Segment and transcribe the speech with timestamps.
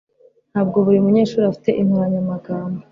[0.51, 2.79] Ntabwo buri munyeshuri afite inkoranyamagambo.